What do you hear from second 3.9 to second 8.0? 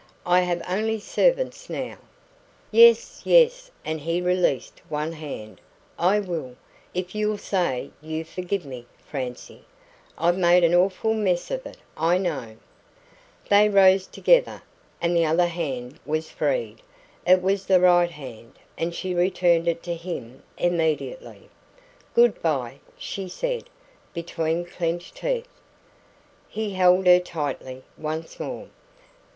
he released one hand "I will, if you'll say